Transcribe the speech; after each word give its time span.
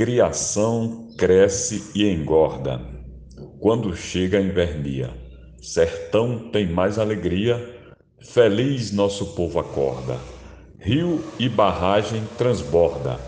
criação 0.00 1.08
cresce 1.18 1.90
e 1.94 2.08
engorda. 2.10 2.80
Quando 3.60 3.94
chega 3.94 4.38
a 4.38 4.40
invernia, 4.40 5.10
sertão 5.60 6.48
tem 6.50 6.66
mais 6.66 6.98
alegria, 6.98 7.62
feliz 8.18 8.92
nosso 8.92 9.34
povo 9.34 9.58
acorda. 9.58 10.16
Rio 10.78 11.22
e 11.38 11.50
barragem 11.50 12.22
transborda, 12.38 13.20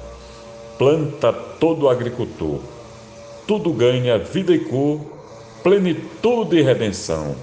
planta 0.79 1.31
todo 1.31 1.91
agricultor, 1.91 2.61
tudo 3.47 3.71
ganha 3.75 4.17
vida 4.17 4.55
e 4.55 4.61
cor, 4.61 4.99
plenitude 5.63 6.57
e 6.57 6.63
redenção. 6.63 7.37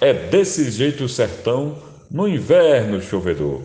É 0.00 0.12
desse 0.12 0.68
jeito 0.72 1.04
o 1.04 1.08
sertão 1.08 1.76
no 2.10 2.26
inverno 2.26 3.00
chovedor. 3.00 3.60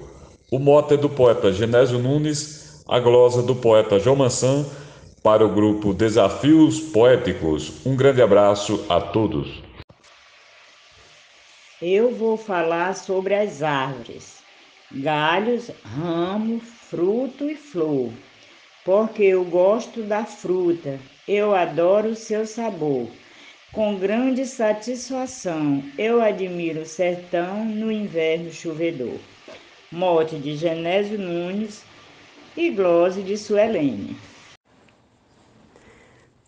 O 0.52 0.60
mote 0.60 0.94
é 0.94 0.98
do 0.98 1.10
poeta 1.10 1.52
Genésio 1.52 1.98
Nunes, 1.98 2.84
a 2.88 3.00
glosa 3.00 3.42
do 3.42 3.56
poeta 3.56 3.98
João 3.98 4.16
Mansan, 4.16 4.68
para 5.24 5.46
o 5.46 5.50
grupo 5.50 5.94
Desafios 5.94 6.80
Poéticos. 6.80 7.86
Um 7.86 7.96
grande 7.96 8.22
abraço 8.22 8.86
a 8.90 9.02
todos. 9.02 9.62
Eu 11.82 12.14
vou 12.14 12.38
falar 12.38 12.96
sobre 12.96 13.36
as 13.36 13.62
árvores, 13.62 14.38
galhos, 14.92 15.72
ramo, 15.84 16.60
fruto 16.60 17.50
e 17.50 17.56
flor, 17.56 18.12
porque 18.84 19.24
eu 19.24 19.44
gosto 19.46 20.04
da 20.04 20.26
fruta, 20.26 21.00
eu 21.28 21.54
adoro 21.56 22.10
o 22.10 22.16
seu 22.16 22.46
sabor. 22.46 23.08
Com 23.72 23.96
grande 23.96 24.46
satisfação, 24.46 25.84
eu 25.98 26.22
admiro 26.22 26.82
o 26.82 26.86
sertão 26.86 27.64
no 27.64 27.92
inverno 27.92 28.52
chovedor. 28.52 29.20
Mote 29.92 30.38
de 30.38 30.56
Genésio 30.56 31.20
Nunes 31.20 31.84
e 32.58 32.70
glose 32.72 33.22
de 33.22 33.38
Suelene. 33.38 34.18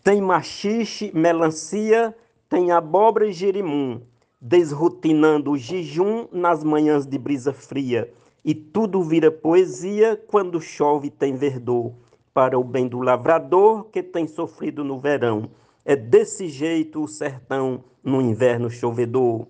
Tem 0.02 0.20
machixe, 0.20 1.10
melancia, 1.14 2.14
tem 2.48 2.72
abóbora 2.72 3.28
e 3.28 3.32
girimum, 3.32 4.00
desrutinando 4.40 5.52
o 5.52 5.58
jejum 5.58 6.26
nas 6.32 6.64
manhãs 6.64 7.06
de 7.06 7.18
brisa 7.18 7.52
fria, 7.52 8.12
e 8.44 8.54
tudo 8.54 9.02
vira 9.02 9.30
poesia 9.30 10.20
quando 10.26 10.60
chove 10.60 11.10
tem 11.10 11.36
verdor, 11.36 11.92
para 12.34 12.58
o 12.58 12.64
bem 12.64 12.88
do 12.88 13.00
lavrador 13.00 13.84
que 13.84 14.02
tem 14.02 14.26
sofrido 14.26 14.82
no 14.82 14.98
verão 14.98 15.50
é 15.84 15.96
desse 15.96 16.48
jeito 16.48 17.02
o 17.02 17.08
sertão 17.08 17.82
no 18.02 18.20
inverno 18.20 18.70
chovedor. 18.70 19.46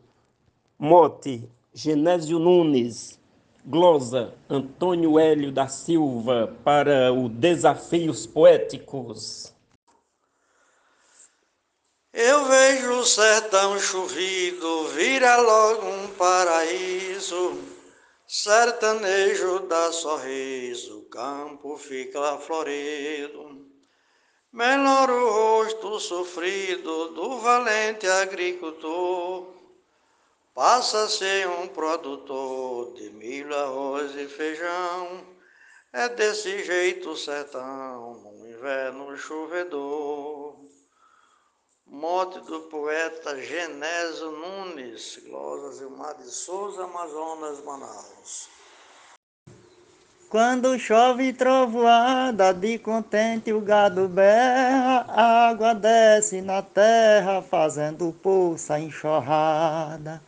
Mote, 0.78 1.48
Genésio 1.72 2.38
Nunes. 2.38 3.20
Glosa, 3.64 4.34
Antônio 4.50 5.20
Hélio 5.20 5.52
da 5.52 5.68
Silva, 5.68 6.52
para 6.64 7.12
o 7.12 7.28
Desafios 7.28 8.26
Poéticos. 8.26 9.51
Eu 12.14 12.44
vejo 12.44 12.98
o 12.98 13.06
sertão 13.06 13.80
chovido, 13.80 14.88
vira 14.88 15.38
logo 15.38 15.86
um 15.86 16.08
paraíso. 16.08 17.58
Sertanejo 18.26 19.60
dá 19.60 19.90
sorriso, 19.90 21.08
campo 21.10 21.78
fica 21.78 22.36
florido. 22.36 23.66
Menor 24.52 25.08
o 25.08 25.30
rosto 25.30 25.98
sofrido 25.98 27.08
do 27.14 27.38
valente 27.38 28.06
agricultor, 28.06 29.46
passa 30.54 31.08
ser 31.08 31.48
um 31.48 31.66
produtor 31.66 32.92
de 32.92 33.08
milho, 33.08 33.56
arroz 33.56 34.14
e 34.14 34.28
feijão. 34.28 35.26
É 35.90 36.10
desse 36.10 36.62
jeito 36.62 37.12
o 37.12 37.16
sertão, 37.16 38.20
no 38.22 38.46
inverno 38.46 39.16
chovedor. 39.16 40.41
Mote 41.94 42.40
do 42.40 42.60
poeta 42.60 43.38
Genésio 43.38 44.30
Nunes, 44.30 45.20
Glória 45.28 45.72
Zilmar 45.72 46.14
de 46.14 46.30
Souza, 46.30 46.84
Amazonas, 46.84 47.62
Manaus. 47.62 48.48
Quando 50.30 50.78
chove 50.78 51.34
trovoada, 51.34 52.54
de 52.54 52.78
contente 52.78 53.52
o 53.52 53.60
gado 53.60 54.08
berra, 54.08 55.04
a 55.06 55.48
água 55.50 55.74
desce 55.74 56.40
na 56.40 56.62
terra, 56.62 57.42
fazendo 57.42 58.10
poça 58.22 58.80
enxurrada. 58.80 60.22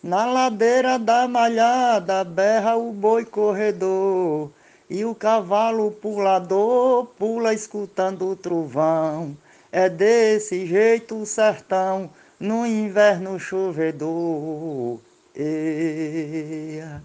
Na 0.00 0.26
ladeira 0.26 0.96
da 0.96 1.26
malhada, 1.26 2.22
berra 2.22 2.76
o 2.76 2.92
boi 2.92 3.24
corredor, 3.24 4.48
e 4.88 5.04
o 5.04 5.12
cavalo 5.12 5.90
pulador 5.90 7.06
pula 7.18 7.52
escutando 7.52 8.28
o 8.28 8.36
trovão. 8.36 9.36
É 9.72 9.88
desse 9.88 10.66
jeito 10.66 11.16
o 11.16 11.24
sertão, 11.24 12.10
no 12.40 12.66
inverno 12.66 13.38
chovedor. 13.38 14.98
Eia. 15.32 17.00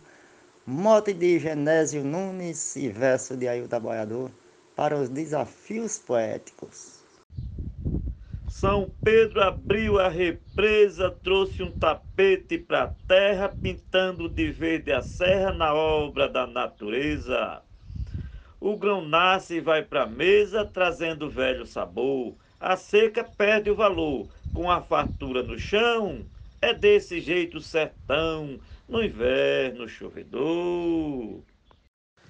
Mote 0.65 1.13
de 1.13 1.37
Genésio 1.37 2.03
Nunes 2.03 2.75
e 2.75 2.89
verso 2.89 3.37
de 3.37 3.47
Ailton 3.47 3.79
Boiador 3.79 4.31
para 4.75 4.97
os 4.97 5.09
desafios 5.09 5.99
poéticos. 5.99 7.03
São 8.49 8.89
Pedro 9.03 9.43
abriu 9.43 9.99
a 9.99 10.09
represa, 10.09 11.11
trouxe 11.23 11.61
um 11.61 11.69
tapete 11.69 12.57
para 12.57 12.85
a 12.85 12.91
terra, 13.07 13.49
pintando 13.49 14.27
de 14.27 14.49
verde 14.49 14.91
a 14.91 15.03
serra 15.03 15.53
na 15.53 15.71
obra 15.75 16.27
da 16.27 16.47
natureza. 16.47 17.61
O 18.59 18.75
grão 18.75 19.07
nasce 19.07 19.57
e 19.57 19.61
vai 19.61 19.83
para 19.83 20.03
a 20.03 20.07
mesa, 20.07 20.65
trazendo 20.65 21.29
velho 21.29 21.67
sabor. 21.67 22.33
A 22.59 22.77
seca 22.77 23.23
perde 23.23 23.69
o 23.69 23.75
valor, 23.75 24.27
com 24.53 24.71
a 24.71 24.81
fartura 24.81 25.43
no 25.43 25.59
chão. 25.59 26.25
É 26.61 26.73
desse 26.73 27.19
jeito 27.19 27.59
sertão, 27.59 28.59
no 28.87 29.03
inverno 29.03 29.87
chovedor. 29.87 31.41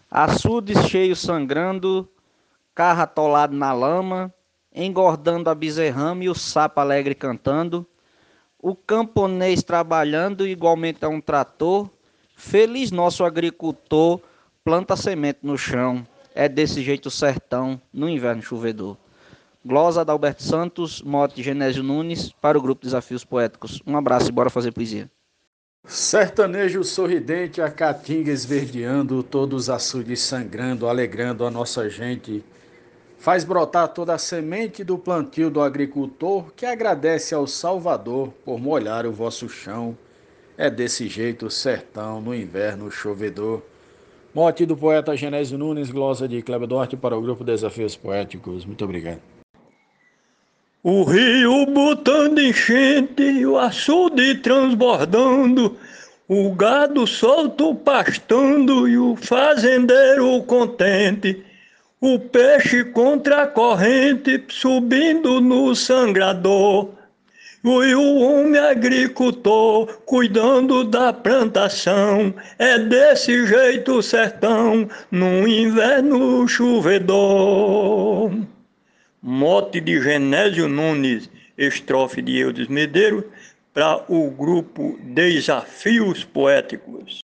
Açudes 0.09 0.87
cheios 0.87 1.19
sangrando, 1.19 2.09
carro 2.73 3.01
atolado 3.01 3.55
na 3.55 3.71
lama, 3.71 4.33
engordando 4.73 5.49
a 5.49 5.55
bezerrama 5.55 6.23
e 6.23 6.29
o 6.29 6.35
sapo 6.35 6.79
alegre 6.79 7.15
cantando, 7.15 7.85
o 8.59 8.75
camponês 8.75 9.63
trabalhando 9.63 10.47
igualmente 10.47 11.05
a 11.05 11.09
um 11.09 11.21
trator, 11.21 11.89
feliz 12.35 12.91
nosso 12.91 13.23
agricultor, 13.23 14.19
planta 14.63 14.95
semente 14.95 15.39
no 15.43 15.57
chão, 15.57 16.05
é 16.33 16.49
desse 16.49 16.81
jeito 16.81 17.09
sertão 17.09 17.79
no 17.93 18.09
inverno 18.09 18.41
chovedor. 18.41 18.97
Glosa 19.67 20.05
da 20.05 20.13
Alberto 20.13 20.43
Santos, 20.43 21.01
mote 21.01 21.41
Genésio 21.41 21.81
Nunes, 21.81 22.31
para 22.39 22.55
o 22.55 22.61
grupo 22.61 22.83
Desafios 22.83 23.25
Poéticos. 23.25 23.81
Um 23.83 23.97
abraço 23.97 24.29
e 24.29 24.31
bora 24.31 24.47
fazer 24.47 24.71
poesia. 24.71 25.09
Sertanejo 25.83 26.83
sorridente, 26.83 27.59
a 27.63 27.71
caatinga 27.71 28.31
esverdeando, 28.31 29.23
todos 29.23 29.63
os 29.63 29.69
açudes 29.71 30.21
sangrando, 30.21 30.87
alegrando 30.87 31.43
a 31.43 31.49
nossa 31.49 31.89
gente. 31.89 32.45
Faz 33.17 33.43
brotar 33.43 33.87
toda 33.87 34.13
a 34.13 34.19
semente 34.19 34.83
do 34.83 34.99
plantio 34.99 35.49
do 35.49 35.59
agricultor 35.59 36.53
que 36.55 36.67
agradece 36.67 37.33
ao 37.33 37.47
Salvador 37.47 38.31
por 38.45 38.59
molhar 38.59 39.07
o 39.07 39.11
vosso 39.11 39.49
chão. 39.49 39.97
É 40.55 40.69
desse 40.69 41.07
jeito 41.07 41.47
o 41.47 41.51
sertão 41.51 42.21
no 42.21 42.35
inverno 42.35 42.91
chovedor. 42.91 43.63
Mote 44.31 44.63
do 44.63 44.77
poeta 44.77 45.17
Genésio 45.17 45.57
Nunes, 45.57 45.89
glosa 45.89 46.27
de 46.27 46.43
Cleber 46.43 46.67
Duarte 46.67 46.95
para 46.95 47.17
o 47.17 47.21
grupo 47.21 47.43
Desafios 47.43 47.95
Poéticos. 47.95 48.63
Muito 48.63 48.85
obrigado. 48.85 49.34
O 50.87 51.03
rio 51.03 51.65
botando 51.65 52.37
enchente, 52.37 53.43
o 53.43 53.57
açude 53.57 54.35
transbordando, 54.35 55.75
o 56.27 56.51
gado 56.51 57.07
solto 57.07 57.73
pastando 57.73 58.87
e 58.87 58.95
o 58.95 59.15
fazendeiro 59.15 60.43
contente. 60.43 61.43
O 61.99 62.19
peixe 62.19 62.83
contra 62.83 63.41
a 63.41 63.47
corrente 63.47 64.43
subindo 64.47 65.41
no 65.41 65.75
sangrador. 65.75 66.91
E 67.63 67.95
o 67.95 68.17
homem 68.19 68.61
agricultor 68.61 69.87
cuidando 70.05 70.83
da 70.83 71.11
plantação. 71.11 72.31
É 72.59 72.77
desse 72.77 73.47
jeito 73.47 73.93
o 73.93 74.03
sertão, 74.03 74.87
no 75.09 75.47
inverno 75.47 76.47
chovedor 76.47 78.29
mote 79.27 79.81
de 79.81 79.99
Genésio 79.99 80.67
Nunes, 80.67 81.31
estrofe 81.57 82.21
de 82.21 82.37
Eudes 82.37 82.67
Medeiros, 82.67 83.23
para 83.73 84.05
o 84.07 84.29
grupo 84.29 84.99
Desafios 85.01 86.23
Poéticos. 86.23 87.23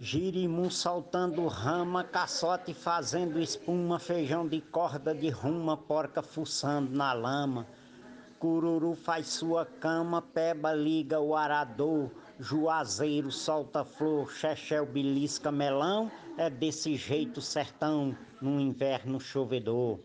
Girimum 0.00 0.68
saltando 0.68 1.46
rama, 1.46 2.02
caçote 2.02 2.74
fazendo 2.74 3.38
espuma, 3.38 4.00
feijão 4.00 4.48
de 4.48 4.60
corda 4.60 5.14
de 5.14 5.28
ruma, 5.30 5.76
porca 5.76 6.20
fuçando 6.20 6.90
na 6.90 7.12
lama. 7.12 7.64
Cururu 8.40 8.96
faz 8.96 9.28
sua 9.28 9.64
cama, 9.64 10.20
peba 10.20 10.72
liga 10.72 11.20
o 11.20 11.36
arador, 11.36 12.10
juazeiro 12.40 13.30
solta 13.30 13.84
flor, 13.84 14.32
chechel 14.32 14.84
belisca 14.84 15.52
melão, 15.52 16.10
É 16.38 16.48
desse 16.48 16.96
jeito 16.96 17.42
sertão 17.42 18.16
no 18.40 18.58
inverno 18.58 19.20
chovedor. 19.20 20.00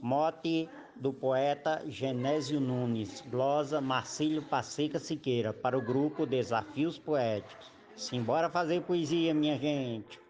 Mote 0.00 0.68
do 0.94 1.12
poeta 1.12 1.82
Genésio 1.86 2.60
Nunes, 2.60 3.20
glosa 3.22 3.80
Marcílio 3.80 4.42
Passeca 4.42 5.00
Siqueira, 5.00 5.52
para 5.52 5.76
o 5.76 5.82
grupo 5.82 6.24
Desafios 6.24 6.96
Poéticos. 6.96 7.72
Simbora 7.96 8.48
fazer 8.48 8.82
poesia, 8.82 9.34
minha 9.34 9.58
gente. 9.58 10.20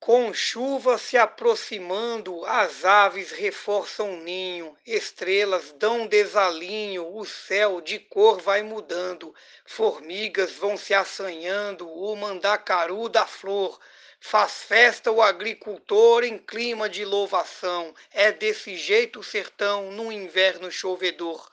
Com 0.00 0.34
chuva 0.34 0.98
se 0.98 1.16
aproximando, 1.16 2.44
as 2.46 2.84
aves 2.84 3.30
reforçam 3.30 4.14
o 4.14 4.22
ninho, 4.22 4.76
estrelas 4.86 5.72
dão 5.78 6.06
desalinho, 6.06 7.14
o 7.14 7.24
céu 7.24 7.80
de 7.80 7.98
cor 7.98 8.40
vai 8.40 8.62
mudando, 8.62 9.34
formigas 9.64 10.52
vão 10.52 10.76
se 10.76 10.92
assanhando, 10.92 11.88
o 11.88 12.14
mandacaru 12.16 13.08
da 13.08 13.26
flor. 13.26 13.78
Faz 14.26 14.62
festa 14.62 15.12
o 15.12 15.20
agricultor 15.20 16.24
em 16.24 16.38
clima 16.38 16.88
de 16.88 17.04
louvação, 17.04 17.94
é 18.10 18.32
desse 18.32 18.74
jeito 18.74 19.20
o 19.20 19.22
sertão 19.22 19.92
no 19.92 20.10
inverno 20.10 20.72
chovedor. 20.72 21.46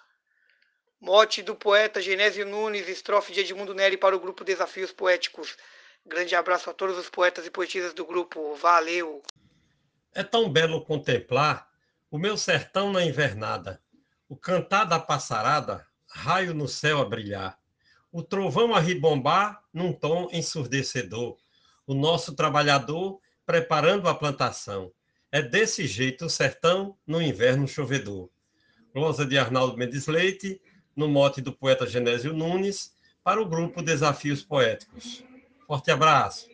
Mote 0.98 1.44
do 1.44 1.54
poeta 1.54 2.02
Genésio 2.02 2.48
Nunes, 2.48 2.88
estrofe 2.88 3.34
de 3.34 3.42
Edmundo 3.42 3.74
Neri 3.74 3.98
para 3.98 4.16
o 4.16 4.20
grupo 4.20 4.46
Desafios 4.46 4.94
Poéticos. 4.94 5.58
Grande 6.06 6.34
abraço 6.34 6.70
a 6.70 6.74
todos 6.74 6.98
os 6.98 7.10
poetas 7.10 7.46
e 7.46 7.52
poetisas 7.52 7.94
do 7.94 8.06
grupo. 8.06 8.56
Valeu! 8.56 9.22
É 10.16 10.24
tão 10.24 10.50
belo 10.50 10.82
contemplar 10.82 11.70
o 12.10 12.18
meu 12.18 12.38
sertão 12.38 12.90
na 12.90 13.04
invernada, 13.04 13.82
o 14.30 14.38
cantar 14.38 14.86
da 14.86 14.98
passarada, 14.98 15.86
raio 16.08 16.54
no 16.54 16.70
céu 16.70 17.02
a 17.02 17.06
brilhar, 17.06 17.60
o 18.14 18.24
trovão 18.24 18.74
a 18.74 18.80
ribombar 18.80 19.62
num 19.74 19.92
tom 19.92 20.30
ensurdecedor, 20.32 21.38
o 21.92 21.94
nosso 21.94 22.34
trabalhador 22.34 23.20
preparando 23.46 24.08
a 24.08 24.16
plantação. 24.16 24.94
É 25.30 25.42
desse 25.42 25.86
jeito 25.86 26.26
o 26.26 26.30
sertão 26.30 26.96
no 27.06 27.22
inverno 27.22 27.68
chovedor. 27.68 28.30
Glosa 28.96 29.26
de 29.26 29.38
Arnaldo 29.38 29.78
Mendes 29.78 30.08
Leite, 30.08 30.62
no 30.96 31.10
mote 31.10 31.42
do 31.42 31.52
poeta 31.52 31.86
Genésio 31.86 32.32
Nunes, 32.32 32.94
para 33.22 33.42
o 33.42 33.46
grupo 33.46 33.82
Desafios 33.82 34.42
Poéticos. 34.42 35.22
Forte 35.68 35.92
abraço. 35.92 36.48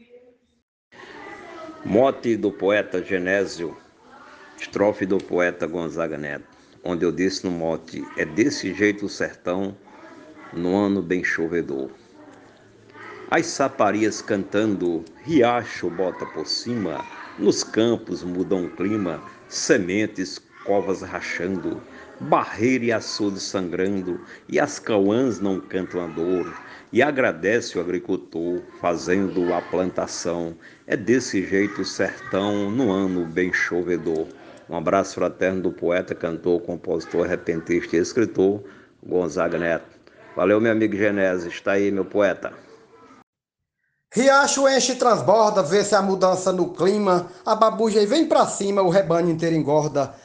Mote 1.85 2.35
do 2.35 2.51
poeta 2.51 3.03
Genésio, 3.03 3.77
estrofe 4.59 5.05
do 5.05 5.19
poeta 5.19 5.67
Gonzaga 5.67 6.17
Neto, 6.17 6.47
onde 6.83 7.05
eu 7.05 7.11
disse 7.11 7.45
no 7.45 7.51
mote: 7.51 8.03
É 8.17 8.25
desse 8.25 8.73
jeito 8.73 9.05
o 9.05 9.09
sertão, 9.09 9.77
no 10.51 10.75
ano 10.75 10.99
bem 10.99 11.23
chovedor. 11.23 11.91
As 13.29 13.47
saparias 13.47 14.21
cantando, 14.21 15.03
riacho 15.25 15.89
bota 15.89 16.25
por 16.27 16.47
cima, 16.47 17.03
nos 17.37 17.61
campos 17.61 18.23
mudam 18.23 18.63
o 18.63 18.69
clima, 18.69 19.21
sementes, 19.49 20.41
covas 20.63 21.01
rachando, 21.01 21.81
barreira 22.21 22.85
e 22.85 22.91
açude 22.93 23.41
sangrando, 23.41 24.21
e 24.47 24.57
as 24.57 24.79
cauãs 24.79 25.41
não 25.41 25.59
cantam 25.59 26.05
a 26.05 26.07
dor, 26.07 26.57
e 26.93 27.01
agradece 27.01 27.77
o 27.77 27.81
agricultor 27.81 28.61
fazendo 28.79 29.53
a 29.53 29.61
plantação. 29.61 30.55
É 30.87 30.95
desse 30.95 31.45
jeito 31.45 31.81
o 31.81 31.85
sertão 31.85 32.71
no 32.71 32.89
ano 32.89 33.25
bem 33.25 33.51
chovedor. 33.51 34.25
Um 34.69 34.77
abraço 34.77 35.15
fraterno 35.15 35.63
do 35.63 35.71
poeta, 35.71 36.15
cantor, 36.15 36.61
compositor, 36.61 37.27
repentista 37.27 37.97
e 37.97 37.99
escritor 37.99 38.63
Gonzaga 39.05 39.57
Neto. 39.57 39.97
Valeu, 40.33 40.61
meu 40.61 40.71
amigo 40.71 40.95
Genésio. 40.95 41.49
Está 41.49 41.73
aí, 41.73 41.91
meu 41.91 42.05
poeta. 42.05 42.66
Riacho 44.13 44.67
enche 44.69 44.93
e 44.93 44.95
transborda, 44.95 45.61
vê-se 45.61 45.93
a 45.93 46.01
mudança 46.01 46.51
no 46.51 46.73
clima, 46.73 47.31
a 47.45 47.55
babuja 47.55 48.05
vem 48.05 48.27
pra 48.27 48.47
cima, 48.47 48.81
o 48.81 48.89
rebanho 48.89 49.29
inteiro 49.29 49.55
engorda. 49.55 50.15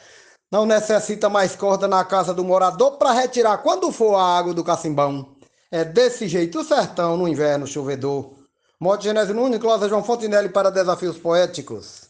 Não 0.51 0.65
necessita 0.65 1.29
mais 1.29 1.55
corda 1.55 1.87
na 1.87 2.05
casa 2.05 2.33
do 2.33 2.43
morador 2.43 2.97
para 2.97 3.11
retirar 3.11 3.57
quando 3.57 3.91
for 3.91 4.15
a 4.15 4.37
água 4.37 4.53
do 4.53 4.63
cacimbão. 4.63 5.35
É 5.71 5.83
desse 5.83 6.27
jeito 6.27 6.59
o 6.59 6.63
sertão 6.63 7.17
no 7.17 7.27
inverno 7.27 7.65
chovedor. 7.65 8.33
Mote 8.79 9.05
Genésio 9.05 9.33
Nunes, 9.33 9.59
Cláudia 9.59 9.89
João 9.89 10.03
Fontinelli 10.03 10.49
para 10.49 10.69
Desafios 10.69 11.17
Poéticos. 11.17 12.09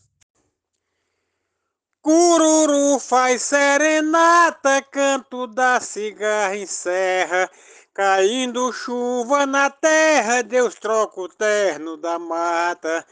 Cururu 2.01 2.99
faz 2.99 3.43
serenata, 3.43 4.81
canto 4.91 5.47
da 5.47 5.79
cigarra 5.79 6.57
em 6.57 6.65
serra. 6.65 7.49
Caindo 7.93 8.73
chuva 8.73 9.45
na 9.45 9.69
terra, 9.69 10.41
Deus 10.41 10.73
troca 10.73 11.21
o 11.21 11.29
terno 11.29 11.95
da 11.95 12.17
mata. 12.17 13.05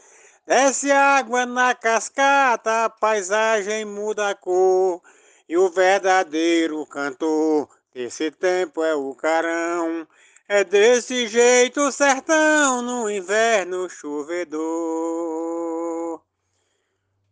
Desce 0.44 0.90
água 0.90 1.46
na 1.46 1.72
cascata, 1.72 2.86
a 2.86 2.90
paisagem 2.90 3.84
muda 3.84 4.30
a 4.30 4.34
cor. 4.34 5.00
E 5.48 5.56
o 5.56 5.70
verdadeiro 5.70 6.84
cantor 6.86 7.68
desse 7.94 8.32
tempo 8.32 8.82
é 8.82 8.92
o 8.92 9.14
carão. 9.14 10.04
É 10.48 10.64
desse 10.64 11.28
jeito 11.28 11.80
o 11.80 11.92
sertão 11.92 12.82
no 12.82 13.08
inverno 13.08 13.88
chovedor. 13.88 14.60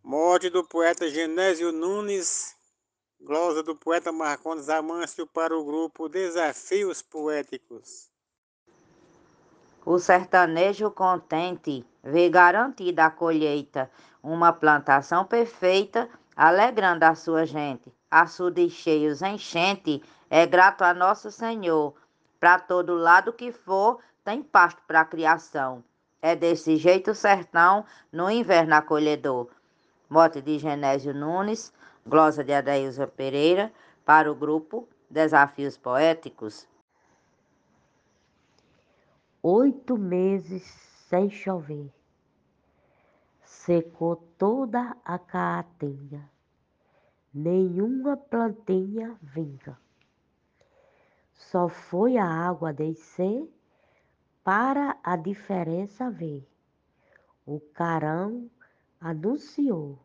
Morte 0.04 0.48
do 0.50 0.62
poeta 0.62 1.10
Genésio 1.10 1.72
Nunes, 1.72 2.54
glosa 3.22 3.62
do 3.62 3.76
poeta 3.76 4.10
Marcondes 4.10 4.68
Amâncio 4.68 5.26
para 5.26 5.56
o 5.56 5.64
grupo 5.64 6.08
Desafios 6.08 7.02
Poéticos. 7.02 8.08
O 9.84 9.98
sertanejo 9.98 10.90
contente 10.90 11.84
vê 12.02 12.28
garantida 12.28 13.06
a 13.06 13.10
colheita, 13.10 13.90
uma 14.22 14.52
plantação 14.52 15.24
perfeita, 15.24 16.08
alegrando 16.34 17.04
a 17.04 17.14
sua 17.14 17.44
gente. 17.44 17.92
Açudes 18.10 18.72
cheios, 18.72 19.22
enchente, 19.22 20.02
é 20.28 20.46
grato 20.46 20.82
a 20.82 20.94
nosso 20.94 21.30
Senhor 21.30 21.94
para 22.40 22.58
todo 22.58 22.94
lado 22.94 23.34
que 23.34 23.52
for, 23.52 23.98
tem 24.24 24.42
pasto 24.42 24.80
para 24.86 25.02
a 25.02 25.04
criação. 25.04 25.84
É 26.22 26.34
desse 26.34 26.76
jeito 26.76 27.10
o 27.10 27.14
sertão, 27.14 27.84
no 28.10 28.30
inverno 28.30 28.74
acolhedor. 28.74 29.48
Mote 30.08 30.40
de 30.40 30.58
Genésio 30.58 31.14
Nunes, 31.14 31.72
glosa 32.06 32.42
de 32.42 32.52
Adailza 32.52 33.06
Pereira, 33.06 33.72
para 34.04 34.30
o 34.30 34.34
grupo 34.34 34.88
Desafios 35.08 35.76
Poéticos. 35.76 36.68
Oito 39.42 39.96
meses 39.96 40.62
sem 41.08 41.30
chover, 41.30 41.92
secou 43.42 44.16
toda 44.36 44.96
a 45.04 45.18
caatinga, 45.18 46.28
nenhuma 47.32 48.16
plantinha 48.16 49.16
vinga 49.22 49.78
só 51.40 51.68
foi 51.68 52.16
a 52.16 52.26
água 52.26 52.72
descer 52.72 53.48
para 54.44 54.96
a 55.02 55.16
diferença 55.16 56.10
ver. 56.10 56.46
O 57.46 57.58
carão 57.58 58.48
anunciou 59.00 59.98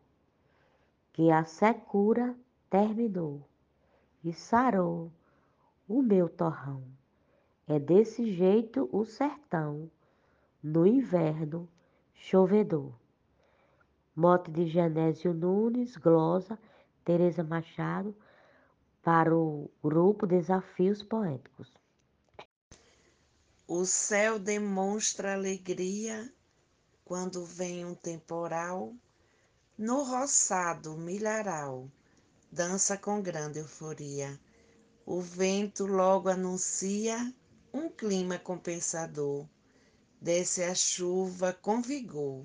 que 1.16 1.30
a 1.30 1.46
secura 1.46 2.36
terminou 2.68 3.48
e 4.22 4.34
sarou 4.34 5.10
o 5.88 6.02
meu 6.02 6.28
torrão. 6.28 6.84
É 7.66 7.78
desse 7.78 8.30
jeito 8.30 8.86
o 8.92 9.02
sertão, 9.02 9.90
no 10.62 10.86
inverno 10.86 11.66
chovedor. 12.12 12.92
Mote 14.14 14.50
de 14.50 14.66
Genésio 14.66 15.32
Nunes, 15.32 15.96
glosa, 15.96 16.58
Tereza 17.02 17.42
Machado, 17.42 18.14
para 19.02 19.34
o 19.34 19.70
grupo 19.82 20.26
Desafios 20.26 21.02
Poéticos. 21.02 21.72
O 23.66 23.86
céu 23.86 24.38
demonstra 24.38 25.32
alegria 25.32 26.30
quando 27.06 27.42
vem 27.42 27.86
um 27.86 27.94
temporal, 27.94 28.92
no 29.78 30.02
roçado 30.02 30.96
milharal, 30.96 31.86
dança 32.50 32.96
com 32.96 33.20
grande 33.20 33.58
euforia. 33.58 34.40
O 35.04 35.20
vento 35.20 35.84
logo 35.84 36.30
anuncia 36.30 37.30
um 37.74 37.90
clima 37.90 38.38
compensador. 38.38 39.46
Desce 40.18 40.62
a 40.62 40.74
chuva 40.74 41.52
com 41.52 41.82
vigor, 41.82 42.42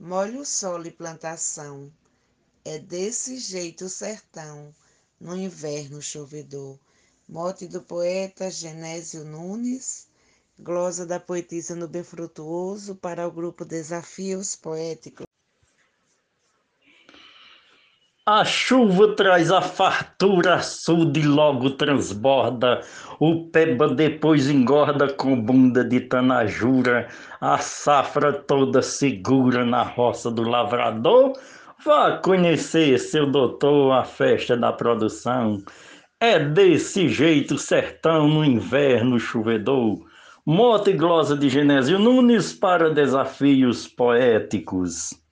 molha 0.00 0.40
o 0.40 0.44
solo 0.46 0.86
e 0.86 0.90
plantação. 0.90 1.92
É 2.64 2.78
desse 2.78 3.36
jeito 3.36 3.84
o 3.84 3.90
sertão 3.90 4.74
no 5.20 5.36
inverno 5.36 6.00
chovedor. 6.00 6.78
Mote 7.28 7.68
do 7.68 7.82
poeta 7.82 8.50
Genésio 8.50 9.22
Nunes, 9.22 10.08
glosa 10.58 11.04
da 11.04 11.20
poetisa 11.20 11.76
no 11.76 11.86
Bem 11.86 12.02
Frutuoso 12.02 12.94
para 12.94 13.28
o 13.28 13.30
grupo 13.30 13.66
Desafios 13.66 14.56
Poéticos. 14.56 15.26
A 18.26 18.42
chuva 18.42 19.14
traz 19.14 19.50
a 19.50 19.60
fartura, 19.60 20.54
açude 20.54 21.28
logo 21.28 21.68
transborda. 21.72 22.80
O 23.20 23.50
peba 23.50 23.86
depois 23.86 24.48
engorda 24.48 25.12
com 25.12 25.38
bunda 25.38 25.84
de 25.84 26.00
tanajura. 26.00 27.06
A 27.38 27.58
safra 27.58 28.32
toda 28.32 28.80
segura 28.80 29.66
na 29.66 29.82
roça 29.82 30.30
do 30.30 30.42
lavrador. 30.42 31.34
Vá 31.84 32.16
conhecer, 32.16 32.98
seu 32.98 33.30
doutor, 33.30 33.92
a 33.92 34.04
festa 34.04 34.56
da 34.56 34.72
produção. 34.72 35.62
É 36.18 36.38
desse 36.38 37.10
jeito 37.10 37.58
sertão 37.58 38.26
no 38.26 38.42
inverno 38.42 39.20
chovedor. 39.20 39.98
Moto 40.46 40.88
e 40.88 40.94
glosa 40.94 41.36
de 41.36 41.50
Genésio 41.50 41.98
Nunes 41.98 42.54
para 42.54 42.88
desafios 42.88 43.86
poéticos. 43.86 45.23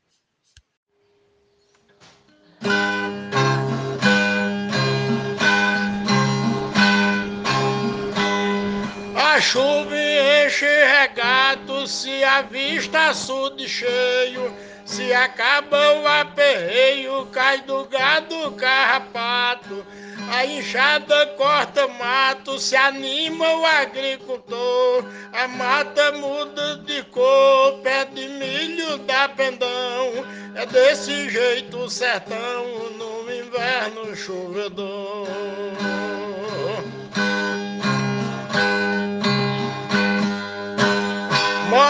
A 9.15 9.41
chuva 9.41 9.97
enche 9.97 10.67
regado, 10.67 11.87
se 11.87 12.23
a 12.25 12.43
vista 12.43 13.11
açude 13.11 13.67
cheio, 13.69 14.55
se 14.93 15.11
acaba 15.15 15.95
o 15.95 16.07
aperreio, 16.07 17.27
cai 17.33 17.63
do 17.63 17.87
gado 17.87 18.53
carrapato. 18.53 19.87
A 20.31 20.45
enxada 20.45 21.27
corta 21.39 21.89
mato, 21.89 22.59
se 22.59 22.77
anima 22.77 23.57
o 23.57 23.65
agricultor. 23.65 25.05
A 25.33 25.49
mata 25.49 26.13
muda 26.13 26.77
de 26.85 27.03
cor, 27.05 27.79
pé 27.83 28.05
de 28.05 28.29
milho 28.29 28.99
dá 28.99 29.31
pendão. 29.31 30.27
É 30.55 30.67
desse 30.67 31.31
jeito 31.31 31.79
o 31.79 31.91
sertão 31.91 32.91
no 32.99 33.33
inverno 33.33 34.15
chovedor. 34.15 35.27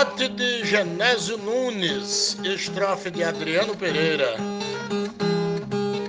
Mote 0.02 0.28
de 0.30 0.64
Genésio 0.64 1.38
Nunes, 1.38 2.36
estrofe 2.42 3.08
de 3.08 3.22
Adriano 3.22 3.76
Pereira 3.76 4.34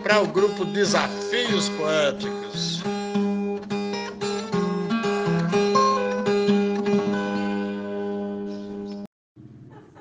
para 0.01 0.19
o 0.19 0.25
grupo 0.25 0.65
Desafios 0.65 1.69
Poéticos. 1.69 2.81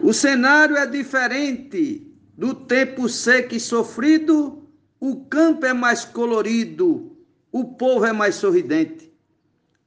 O 0.00 0.14
cenário 0.14 0.78
é 0.78 0.86
diferente 0.86 2.10
do 2.38 2.54
tempo 2.54 3.10
seco 3.10 3.54
e 3.54 3.60
sofrido, 3.60 4.66
o 5.00 5.26
campo 5.26 5.66
é 5.66 5.74
mais 5.74 6.02
colorido, 6.02 7.14
o 7.52 7.74
povo 7.74 8.06
é 8.06 8.12
mais 8.12 8.36
sorridente. 8.36 9.12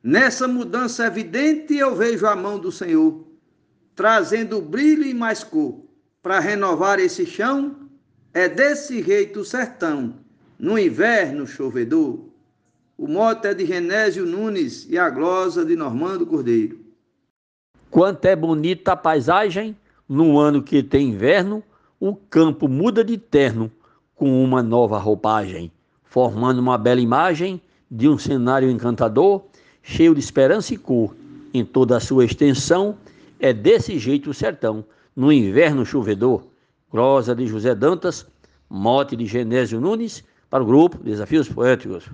Nessa 0.03 0.47
mudança 0.47 1.07
evidente 1.07 1.75
eu 1.75 1.95
vejo 1.95 2.27
a 2.27 2.35
mão 2.35 2.59
do 2.59 2.71
Senhor, 2.71 3.24
trazendo 3.95 4.61
brilho 4.61 5.05
e 5.05 5.13
mais 5.13 5.43
cor, 5.43 5.79
para 6.21 6.39
renovar 6.39 6.99
esse 6.99 7.25
chão 7.25 7.75
é 8.33 8.49
desse 8.49 9.01
jeito 9.01 9.39
o 9.39 9.45
sertão, 9.45 10.15
no 10.59 10.77
inverno 10.77 11.47
chovedor. 11.47 12.19
O 12.97 13.07
mote 13.07 13.47
é 13.47 13.53
de 13.53 13.65
Genésio 13.65 14.25
Nunes 14.25 14.87
e 14.89 14.97
a 14.97 15.09
glosa 15.09 15.63
de 15.63 15.75
Normando 15.75 16.25
Cordeiro. 16.25 16.79
Quanto 17.89 18.25
é 18.25 18.35
bonita 18.35 18.91
a 18.91 18.95
paisagem, 18.97 19.75
no 20.07 20.37
ano 20.37 20.61
que 20.61 20.83
tem 20.83 21.09
inverno, 21.09 21.63
o 21.99 22.15
campo 22.15 22.67
muda 22.67 23.03
de 23.03 23.17
terno 23.17 23.71
com 24.15 24.43
uma 24.43 24.61
nova 24.61 24.97
roupagem, 24.97 25.71
formando 26.03 26.59
uma 26.59 26.77
bela 26.77 26.99
imagem 26.99 27.61
de 27.89 28.09
um 28.09 28.17
cenário 28.17 28.69
encantador, 28.69 29.43
cheio 29.81 30.13
de 30.13 30.19
esperança 30.19 30.73
e 30.73 30.77
cor. 30.77 31.15
Em 31.53 31.63
toda 31.63 31.95
a 31.95 32.01
sua 32.01 32.25
extensão, 32.25 32.97
é 33.39 33.53
desse 33.53 33.97
jeito 33.99 34.29
o 34.29 34.33
sertão, 34.33 34.85
no 35.15 35.31
inverno 35.31 35.85
chovedor 35.85 36.43
prosa 36.95 37.35
de 37.35 37.45
José 37.45 37.75
Dantas, 37.75 38.25
mote 38.69 39.17
de 39.17 39.25
Genésio 39.25 39.81
Nunes, 39.81 40.23
para 40.49 40.63
o 40.63 40.65
grupo 40.65 40.97
Desafios 41.03 41.49
Poéticos. 41.49 42.05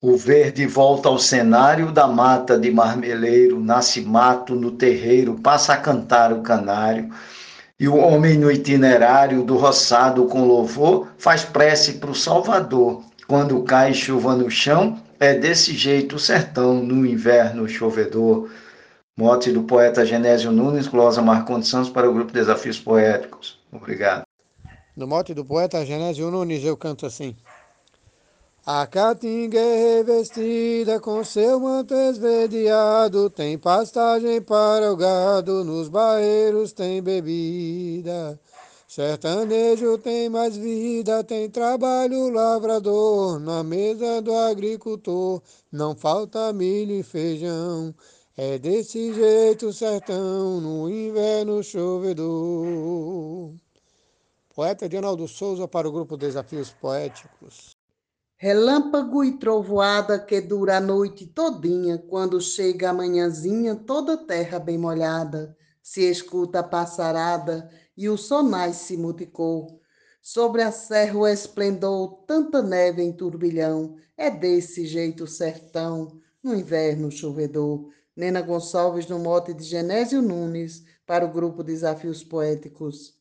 O 0.00 0.16
verde 0.16 0.64
volta 0.66 1.10
ao 1.10 1.18
cenário 1.18 1.92
da 1.92 2.06
mata 2.06 2.58
de 2.58 2.70
marmeleiro, 2.70 3.60
nasce 3.60 4.00
mato 4.00 4.54
no 4.54 4.70
terreiro, 4.70 5.34
passa 5.34 5.74
a 5.74 5.76
cantar 5.76 6.32
o 6.32 6.40
canário. 6.40 7.12
E 7.78 7.86
o 7.86 7.96
homem 7.96 8.38
no 8.38 8.50
itinerário 8.50 9.42
do 9.42 9.58
roçado 9.58 10.24
com 10.24 10.46
louvor 10.46 11.08
faz 11.18 11.44
prece 11.44 11.98
para 11.98 12.10
o 12.10 12.14
Salvador. 12.14 13.04
Quando 13.26 13.62
cai 13.64 13.92
chuva 13.92 14.34
no 14.34 14.50
chão, 14.50 14.98
é 15.20 15.34
desse 15.34 15.74
jeito 15.74 16.16
o 16.16 16.18
sertão 16.18 16.82
no 16.82 17.04
inverno 17.04 17.68
chovedor. 17.68 18.48
Mote 19.18 19.50
do 19.50 19.64
poeta 19.64 20.06
Genésio 20.06 20.52
Nunes, 20.52 20.86
glosa 20.86 21.20
Marcondes 21.20 21.68
Santos 21.68 21.90
para 21.90 22.08
o 22.08 22.14
grupo 22.14 22.32
Desafios 22.32 22.78
Poéticos. 22.78 23.58
Obrigado. 23.72 24.22
No 24.96 25.08
mote 25.08 25.34
do 25.34 25.44
poeta 25.44 25.84
Genésio 25.84 26.30
Nunes 26.30 26.62
eu 26.62 26.76
canto 26.76 27.04
assim. 27.04 27.34
A 28.64 28.86
caatinga 28.86 29.58
é 29.58 29.96
revestida 29.96 31.00
com 31.00 31.24
seu 31.24 31.58
manto 31.58 31.94
esverdeado, 31.94 33.28
tem 33.28 33.58
pastagem 33.58 34.40
para 34.40 34.92
o 34.92 34.96
gado, 34.96 35.64
nos 35.64 35.88
barreiros 35.88 36.72
tem 36.72 37.02
bebida. 37.02 38.38
Sertanejo 38.86 39.98
tem 39.98 40.28
mais 40.28 40.56
vida, 40.56 41.24
tem 41.24 41.50
trabalho 41.50 42.30
lavrador, 42.30 43.40
na 43.40 43.64
mesa 43.64 44.22
do 44.22 44.32
agricultor 44.32 45.42
não 45.72 45.96
falta 45.96 46.52
milho 46.52 46.94
e 46.94 47.02
feijão. 47.02 47.92
É 48.40 48.56
desse 48.56 49.12
jeito 49.12 49.72
sertão 49.72 50.60
no 50.60 50.88
inverno 50.88 51.60
chovedor. 51.60 53.52
Poeta 54.54 54.88
Dionaldo 54.88 55.26
Souza 55.26 55.66
para 55.66 55.88
o 55.88 55.90
grupo 55.90 56.16
Desafios 56.16 56.70
Poéticos. 56.70 57.76
Relâmpago 58.36 59.24
e 59.24 59.38
trovoada 59.38 60.20
que 60.20 60.40
dura 60.40 60.76
a 60.76 60.80
noite 60.80 61.26
todinha, 61.26 61.98
quando 61.98 62.40
chega 62.40 62.90
a 62.90 62.94
manhãzinha, 62.94 63.74
toda 63.74 64.16
terra 64.16 64.60
bem 64.60 64.78
molhada, 64.78 65.56
se 65.82 66.08
escuta 66.08 66.60
a 66.60 66.62
passarada 66.62 67.68
e 67.96 68.08
o 68.08 68.16
sonai 68.16 68.72
se 68.72 68.96
multicou. 68.96 69.80
Sobre 70.22 70.62
a 70.62 70.70
serra 70.70 71.18
o 71.18 71.26
esplendor, 71.26 72.22
tanta 72.24 72.62
neve 72.62 73.02
em 73.02 73.10
turbilhão, 73.12 73.96
é 74.16 74.30
desse 74.30 74.86
jeito 74.86 75.26
sertão, 75.26 76.20
no 76.40 76.54
inverno 76.54 77.10
chovedor. 77.10 77.88
Nena 78.18 78.42
Gonçalves 78.42 79.06
no 79.06 79.16
mote 79.16 79.54
de 79.54 79.62
Genésio 79.62 80.20
Nunes 80.20 80.84
para 81.06 81.24
o 81.24 81.28
grupo 81.28 81.62
Desafios 81.62 82.24
Poéticos. 82.24 83.14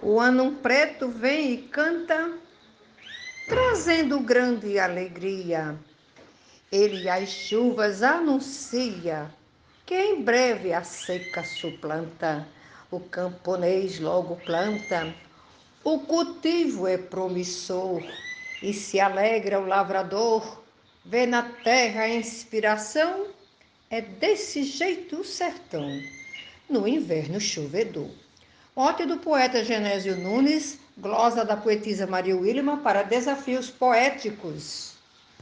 O 0.00 0.20
ano 0.20 0.52
preto 0.62 1.08
vem 1.08 1.54
e 1.54 1.58
canta, 1.62 2.38
trazendo 3.48 4.20
grande 4.20 4.78
alegria. 4.78 5.76
Ele 6.70 7.08
as 7.08 7.28
chuvas 7.28 8.00
anuncia, 8.00 9.28
que 9.84 9.96
em 9.96 10.22
breve 10.22 10.72
a 10.72 10.84
seca 10.84 11.42
suplanta. 11.42 12.46
O 12.92 13.00
camponês 13.00 13.98
logo 13.98 14.36
planta, 14.36 15.12
o 15.82 15.98
cultivo 15.98 16.86
é 16.86 16.96
promissor, 16.96 18.00
e 18.62 18.72
se 18.72 19.00
alegra 19.00 19.58
o 19.58 19.66
lavrador, 19.66 20.62
vê 21.04 21.26
na 21.26 21.42
terra 21.42 22.02
a 22.02 22.08
inspiração 22.08 23.34
é 23.88 24.00
desse 24.00 24.64
jeito 24.64 25.20
o 25.20 25.24
sertão, 25.24 25.88
no 26.68 26.88
inverno 26.88 27.40
chovedor. 27.40 28.10
Mote 28.74 29.06
do 29.06 29.18
poeta 29.18 29.64
Genésio 29.64 30.16
Nunes, 30.16 30.78
glosa 30.98 31.44
da 31.44 31.56
poetisa 31.56 32.06
Maria 32.06 32.36
Wilma 32.36 32.78
para 32.78 33.02
desafios 33.02 33.70
poéticos. 33.70 34.95